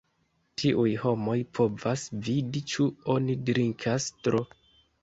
[0.61, 4.45] Tiuj homoj povas vidi ĉu oni drinkas tro.